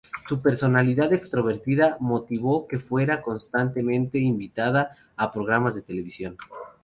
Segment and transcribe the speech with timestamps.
[0.27, 6.37] Su personalidad extrovertida motivó que fuera constantemente invitada a programas de televisión.